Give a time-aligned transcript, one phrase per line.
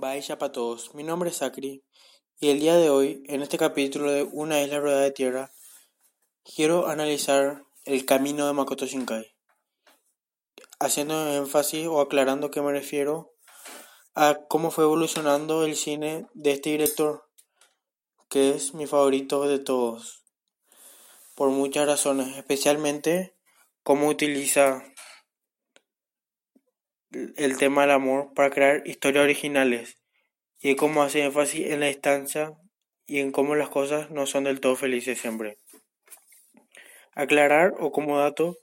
[0.00, 1.82] Vaya para todos, mi nombre es Sacri
[2.38, 5.50] y el día de hoy, en este capítulo de Una isla rueda de tierra,
[6.44, 9.34] quiero analizar el camino de Makoto Shinkai,
[10.78, 13.34] haciendo énfasis o aclarando que me refiero
[14.14, 17.28] a cómo fue evolucionando el cine de este director,
[18.28, 20.22] que es mi favorito de todos,
[21.34, 23.34] por muchas razones, especialmente
[23.82, 24.80] cómo utiliza
[27.10, 29.98] el tema del amor para crear historias originales
[30.60, 32.52] y cómo hace énfasis en la distancia
[33.06, 35.58] y en cómo las cosas no son del todo felices siempre.
[37.14, 38.58] Aclarar o como dato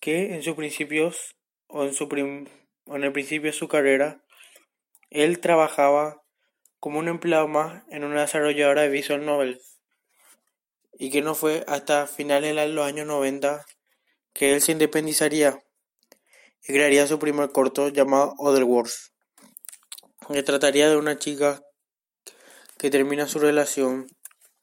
[0.00, 4.22] que en sus principios o en, su en el principio de su carrera
[5.10, 6.22] él trabajaba
[6.78, 9.78] como un empleado más en una desarrolladora de visual novels
[10.98, 13.64] y que no fue hasta finales de los años 90
[14.32, 15.62] que él se independizaría
[16.64, 19.12] y crearía su primer corto llamado Other Worlds,
[20.32, 21.62] que trataría de una chica
[22.78, 24.06] que termina su relación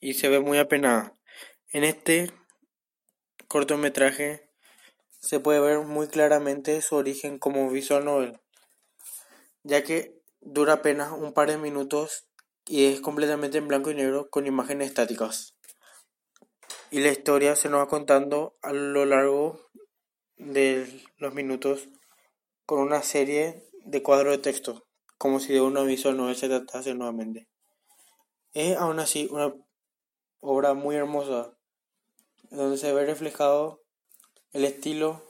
[0.00, 1.14] y se ve muy apenada.
[1.68, 2.32] En este
[3.48, 4.50] cortometraje
[5.20, 8.40] se puede ver muy claramente su origen como visual novel,
[9.62, 12.26] ya que dura apenas un par de minutos
[12.66, 15.54] y es completamente en blanco y negro con imágenes estáticas.
[16.90, 19.60] Y la historia se nos va contando a lo largo
[20.36, 21.88] de los minutos
[22.66, 24.86] con una serie de cuadros de texto,
[25.18, 27.48] como si de un aviso no se tratase nuevamente.
[28.52, 29.54] Es aún así una
[30.40, 31.56] obra muy hermosa,
[32.50, 33.82] donde se ve reflejado
[34.52, 35.22] el estilo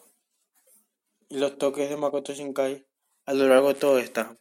[1.29, 2.87] y los toques de Makoto Shinkai
[3.27, 4.37] a lo largo de todo esta,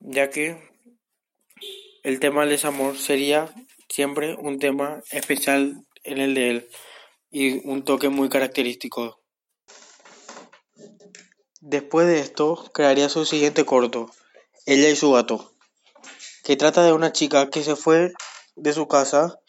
[0.00, 0.70] ya que
[2.02, 3.52] el tema del desamor sería
[3.88, 6.68] siempre un tema especial en el de él
[7.32, 9.18] y un toque muy característico.
[11.60, 14.10] Después de esto, crearía su siguiente corto,
[14.66, 15.52] Ella y su gato,
[16.44, 18.12] que trata de una chica que se fue
[18.54, 19.40] de su casa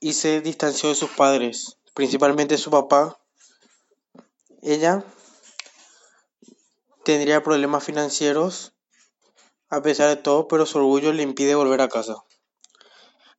[0.00, 3.20] y se distanció de sus padres, principalmente su papá.
[4.62, 5.04] Ella
[7.04, 8.74] tendría problemas financieros
[9.68, 12.16] a pesar de todo, pero su orgullo le impide volver a casa.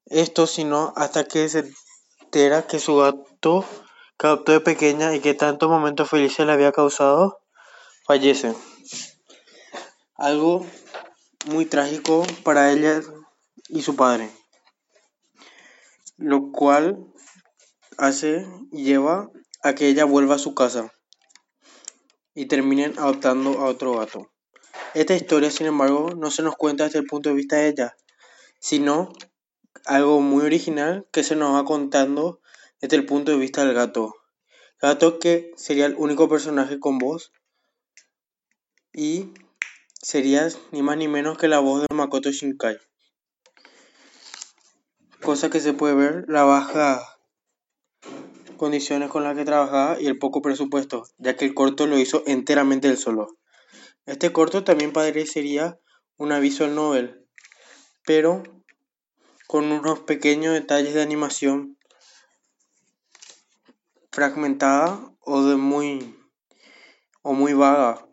[0.06, 1.72] Esto sino hasta que se
[2.33, 3.63] entera que su gato
[4.17, 7.39] adoptó de pequeña y que tantos momentos felices le había causado,
[8.07, 8.55] fallece.
[10.16, 10.66] Algo
[11.45, 13.01] muy trágico para ella
[13.69, 14.31] y su padre,
[16.17, 17.05] lo cual
[17.99, 19.29] hace y lleva
[19.61, 20.91] a que ella vuelva a su casa
[22.33, 24.31] y terminen adoptando a otro gato.
[24.95, 27.95] Esta historia, sin embargo, no se nos cuenta desde el punto de vista de ella,
[28.59, 29.13] sino
[29.85, 32.41] algo muy original que se nos va contando
[32.81, 34.16] desde el punto de vista del gato.
[34.81, 37.31] gato que sería el único personaje con voz
[38.94, 39.33] y
[40.01, 42.77] sería ni más ni menos que la voz de Makoto Shinkai.
[45.21, 47.01] Cosa que se puede ver la baja
[48.57, 52.23] condiciones con las que trabajaba y el poco presupuesto, ya que el corto lo hizo
[52.25, 53.27] enteramente él solo.
[54.05, 55.79] Este corto también parecería
[56.17, 57.25] una visual novel,
[58.05, 58.44] pero
[59.53, 61.77] con unos pequeños detalles de animación
[64.11, 66.17] fragmentada o de muy
[67.21, 68.03] o muy vaga.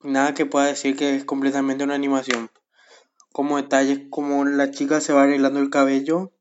[0.00, 2.50] Nada que pueda decir que es completamente una animación.
[3.30, 6.32] Como detalles como la chica se va arreglando el cabello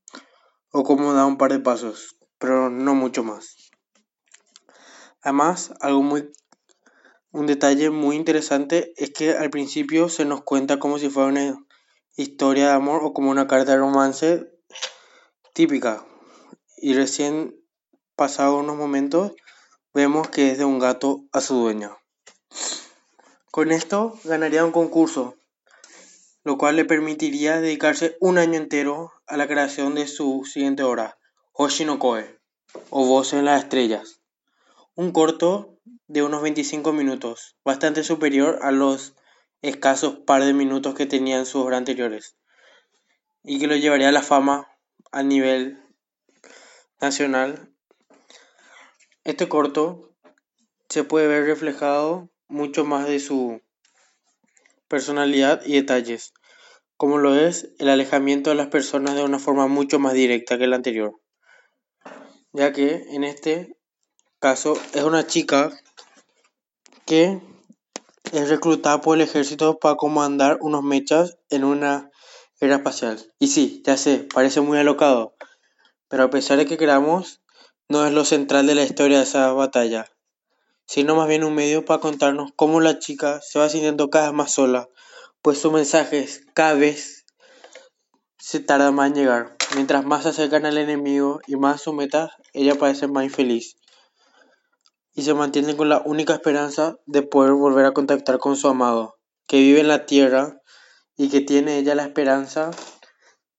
[0.72, 3.58] o como da un par de pasos, pero no mucho más.
[5.22, 6.32] Además, algo muy
[7.34, 11.65] un detalle muy interesante es que al principio se nos cuenta como si fuera una
[12.16, 14.52] historia de amor o como una carta de romance
[15.54, 16.06] típica.
[16.78, 17.56] Y recién
[18.16, 19.34] pasados unos momentos
[19.94, 21.98] vemos que es de un gato a su dueña.
[23.52, 25.36] Con esto ganaría un concurso,
[26.44, 31.18] lo cual le permitiría dedicarse un año entero a la creación de su siguiente obra,
[31.54, 32.40] Koe,
[32.90, 34.20] o Voz en las Estrellas.
[34.96, 39.16] Un corto de unos 25 minutos, bastante superior a los
[39.70, 42.36] escasos par de minutos que tenía en sus obras anteriores,
[43.44, 44.68] y que lo llevaría a la fama
[45.12, 45.82] a nivel
[47.02, 47.72] nacional.
[49.24, 50.16] Este corto
[50.90, 53.62] se puede ver reflejado mucho más de su
[54.88, 56.34] personalidad y detalles,
[56.98, 60.66] como lo es el alejamiento de las personas de una forma mucho más directa que
[60.66, 61.20] el anterior,
[62.54, 63.76] ya que en este
[64.40, 65.72] caso es una chica
[67.06, 67.42] que
[68.38, 72.12] es reclutada por el ejército para comandar unos mechas en una
[72.60, 73.20] era espacial.
[73.40, 75.36] Y sí, ya sé, parece muy alocado,
[76.08, 77.42] pero a pesar de que queramos,
[77.90, 80.06] no es lo central de la historia de esa batalla,
[80.86, 84.36] sino más bien un medio para contarnos cómo la chica se va sintiendo cada vez
[84.36, 84.90] más sola
[85.46, 87.24] pues sus mensajes cada vez
[88.40, 89.56] se tardan más en llegar.
[89.76, 93.76] Mientras más se acercan al enemigo y más su meta, ella parece más infeliz.
[95.16, 99.16] Y se mantiene con la única esperanza de poder volver a contactar con su amado,
[99.48, 100.62] que vive en la tierra
[101.16, 102.72] y que tiene ella la esperanza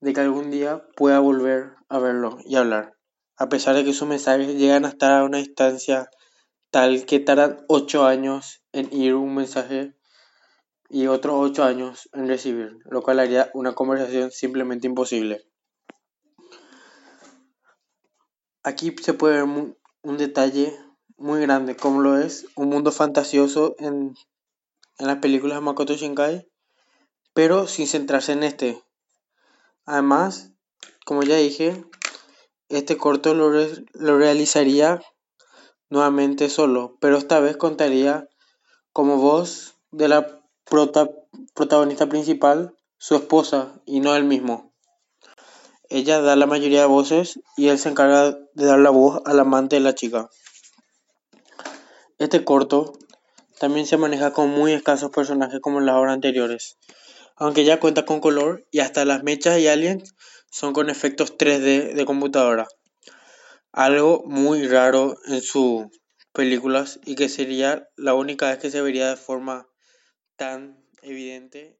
[0.00, 2.94] de que algún día pueda volver a verlo y hablar,
[3.38, 6.10] a pesar de que sus mensajes llegan a estar a una distancia
[6.70, 9.96] tal que tardan ocho años en ir un mensaje
[10.90, 15.48] y otros ocho años en recibir, lo cual haría una conversación simplemente imposible.
[18.62, 20.76] Aquí se puede ver un detalle
[21.16, 24.14] muy grande, como lo es un mundo fantasioso en,
[24.98, 26.48] en las películas de Makoto Shinkai,
[27.32, 28.82] pero sin centrarse en este.
[29.84, 30.52] Además,
[31.04, 31.84] como ya dije,
[32.68, 35.00] este corto lo, lo realizaría
[35.88, 38.28] nuevamente solo, pero esta vez contaría
[38.92, 40.40] como voz de la
[41.54, 44.72] protagonista principal, su esposa, y no él mismo.
[45.88, 49.38] Ella da la mayoría de voces y él se encarga de dar la voz al
[49.38, 50.28] amante de la chica.
[52.18, 52.94] Este corto
[53.58, 56.78] también se maneja con muy escasos personajes como en las obras anteriores,
[57.36, 60.14] aunque ya cuenta con color y hasta las mechas y aliens
[60.50, 62.68] son con efectos 3D de computadora.
[63.70, 65.88] Algo muy raro en sus
[66.32, 69.68] películas y que sería la única vez que se vería de forma
[70.36, 71.78] tan evidente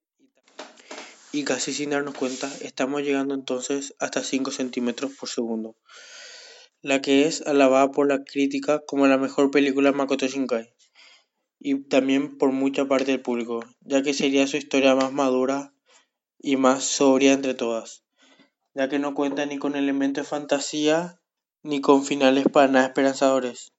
[1.32, 5.76] y casi sin darnos cuenta estamos llegando entonces hasta 5 centímetros por segundo
[6.82, 10.73] la que es alabada por la crítica como la mejor película de Makoto Shinkai
[11.58, 15.73] y también por mucha parte del público ya que sería su historia más madura
[16.38, 18.05] y más sobria entre todas
[18.75, 21.19] ya que no cuenta ni con elementos de fantasía
[21.62, 23.72] ni con finales para nada esperanzadores.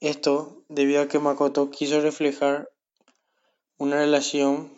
[0.00, 2.68] Esto debido a que Makoto quiso reflejar
[3.78, 4.72] una relación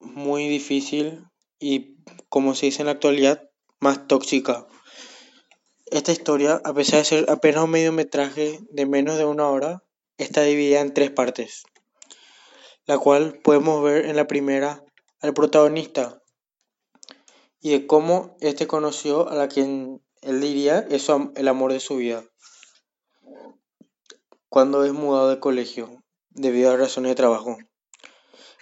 [0.00, 1.24] muy difícil
[1.58, 1.96] y,
[2.28, 3.50] como se dice en la actualidad,
[3.80, 4.66] más tóxica.
[5.86, 9.84] Esta historia, a pesar de ser apenas un mediometraje de menos de una hora,
[10.16, 11.64] está dividida en tres partes,
[12.86, 14.82] la cual podemos ver en la primera
[15.20, 16.22] al protagonista
[17.60, 21.96] y de cómo éste conoció a la quien él diría es el amor de su
[21.96, 22.24] vida.
[24.48, 27.56] Cuando es mudado de colegio, debido a razones de trabajo.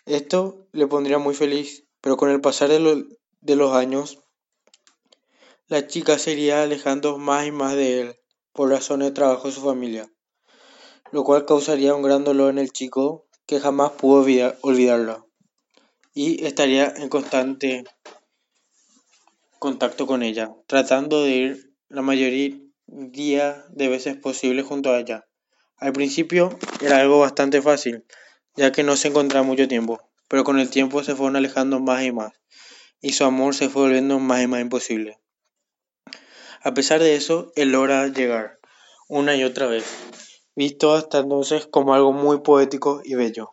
[0.07, 4.22] Esto le pondría muy feliz, pero con el pasar de los años,
[5.73, 8.17] la chica se iría alejando más y más de él
[8.53, 10.13] por razones de trabajo de su familia,
[11.13, 14.19] lo cual causaría un gran dolor en el chico que jamás pudo
[14.61, 15.25] olvidarla
[16.13, 17.85] y estaría en constante
[19.59, 25.27] contacto con ella, tratando de ir la mayoría de veces posible junto a ella.
[25.79, 28.05] Al principio era algo bastante fácil,
[28.57, 32.05] ya que no se encontraba mucho tiempo, pero con el tiempo se fueron alejando más
[32.05, 32.35] y más,
[33.01, 35.22] y su amor se fue volviendo más y más imposible.
[36.65, 38.61] A pesar de eso, él logra llegar,
[39.09, 39.85] una y otra vez,
[40.55, 43.53] visto hasta entonces como algo muy poético y bello.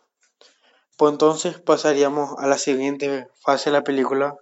[0.96, 4.36] Pues entonces pasaríamos a la siguiente fase de la película,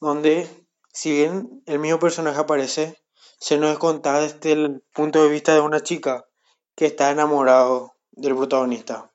[0.00, 0.48] donde
[0.92, 3.00] si bien el mismo personaje aparece,
[3.38, 6.26] se nos es desde el punto de vista de una chica
[6.74, 9.12] que está enamorado del protagonista.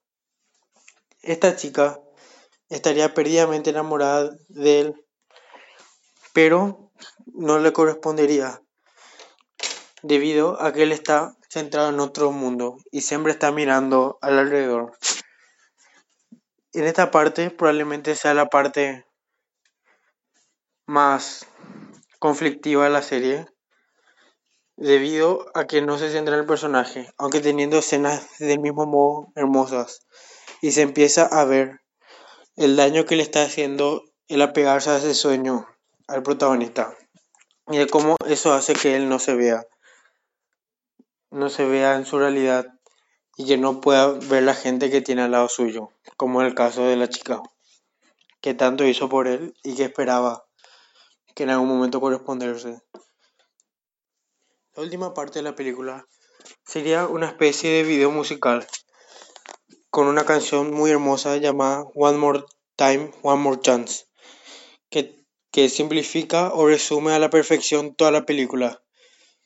[1.22, 2.00] Esta chica
[2.69, 5.06] estaría perdidamente enamorada de él,
[6.33, 6.84] pero
[7.25, 8.61] no le correspondería
[10.02, 14.97] debido a que él está centrado en otro mundo y siempre está mirando al alrededor.
[16.73, 19.06] En esta parte probablemente sea la parte
[20.85, 21.47] más
[22.19, 23.47] conflictiva de la serie
[24.78, 29.31] debido a que no se centra en el personaje, aunque teniendo escenas del mismo modo
[29.35, 30.06] hermosas
[30.61, 31.81] y se empieza a ver
[32.56, 35.68] el daño que le está haciendo el apegarse a ese sueño
[36.07, 36.95] al protagonista
[37.68, 39.66] y de cómo eso hace que él no se vea
[41.31, 42.66] no se vea en su realidad
[43.35, 46.56] y que no pueda ver la gente que tiene al lado suyo, como en el
[46.56, 47.42] caso de la chica,
[48.42, 50.45] que tanto hizo por él y que esperaba
[51.35, 52.81] que en algún momento corresponderse.
[54.76, 56.07] La última parte de la película
[56.66, 58.66] sería una especie de video musical
[59.90, 62.45] con una canción muy hermosa llamada One More
[62.76, 64.06] Time, One More Chance,
[64.90, 65.25] que,
[65.56, 68.83] que simplifica o resume a la perfección toda la película,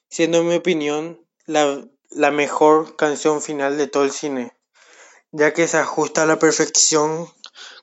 [0.10, 4.58] siendo en mi opinión la, la mejor canción final de todo el cine,
[5.32, 7.28] ya que se ajusta a la perfección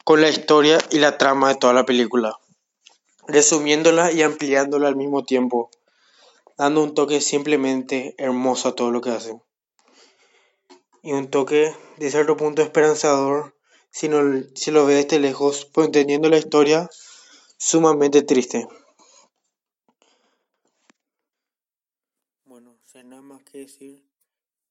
[0.02, 2.36] con la historia y la trama de toda la película
[3.28, 5.70] resumiéndola y ampliándola al mismo tiempo,
[6.58, 9.40] dando un toque simplemente hermoso a todo lo que hacen.
[11.00, 13.54] Y un toque de cierto punto esperanzador
[13.92, 14.18] si, no,
[14.56, 16.90] si lo ve desde lejos, pues entendiendo la historia,
[17.56, 18.68] sumamente triste.
[22.44, 24.04] Bueno, sin nada más que decir,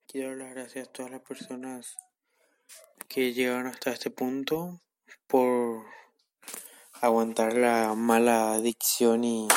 [0.07, 1.97] quiero dar las gracias a todas las personas
[3.07, 4.81] que llegaron hasta este punto
[5.27, 5.85] por
[7.01, 9.47] aguantar la mala adicción y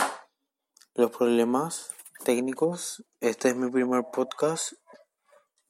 [0.94, 1.90] los problemas
[2.24, 3.04] técnicos.
[3.20, 4.72] Este es mi primer podcast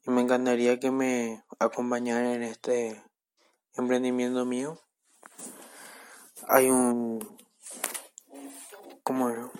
[0.04, 3.04] y me encantaría que me acompañaran en este
[3.74, 4.80] emprendimiento mío.
[6.48, 7.38] Hay un...
[9.08, 9.50] ¿Cómo era?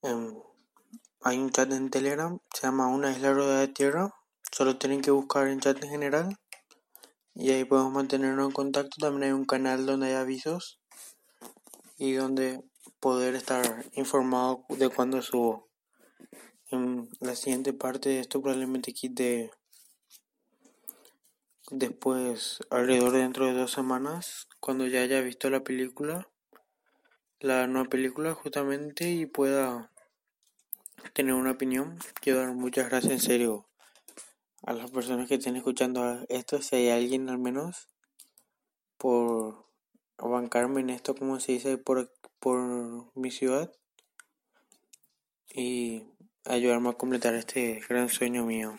[0.00, 0.34] Em,
[1.20, 4.14] hay un chat en Telegram, se llama Una isla rodeada de tierra.
[4.50, 6.38] Solo tienen que buscar en chat en general
[7.34, 8.96] y ahí podemos mantenernos en contacto.
[8.98, 10.80] También hay un canal donde hay avisos
[11.98, 12.64] y donde
[13.00, 15.68] poder estar informado de cuando subo.
[16.70, 19.50] En la siguiente parte de esto probablemente quite
[21.70, 26.31] después, alrededor de dentro de dos semanas, cuando ya haya visto la película,
[27.42, 29.90] la nueva película justamente y pueda
[31.12, 31.98] tener una opinión.
[32.20, 33.66] Quiero dar muchas gracias en serio
[34.64, 37.88] a las personas que estén escuchando esto, si hay alguien al menos,
[38.96, 39.66] por
[40.18, 42.60] bancarme en esto, como se dice, por, por
[43.16, 43.72] mi ciudad
[45.52, 46.04] y
[46.44, 48.78] ayudarme a completar este gran sueño mío,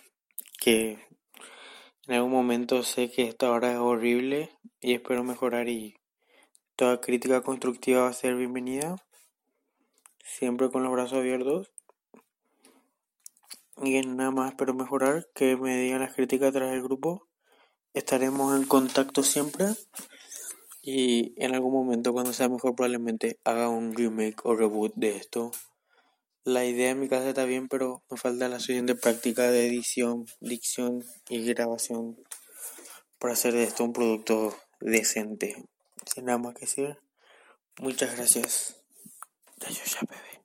[0.58, 1.05] que
[2.08, 5.98] en algún momento sé que esta hora es horrible y espero mejorar y
[6.84, 8.98] toda crítica constructiva va a ser bienvenida,
[10.22, 11.72] siempre con los brazos abiertos.
[13.82, 17.30] Y nada más espero mejorar, que me digan las críticas tras del grupo.
[17.94, 19.68] Estaremos en contacto siempre.
[20.82, 25.52] Y en algún momento, cuando sea mejor, probablemente haga un remake o reboot de esto.
[26.44, 30.25] La idea en mi casa está bien, pero me falta la suficiente práctica de edición,
[30.42, 32.18] dicción y grabación
[33.20, 35.63] para hacer de esto un producto decente.
[36.05, 37.00] Sin nada más que decir,
[37.79, 38.75] muchas gracias.
[39.57, 40.42] Ya ya bebé.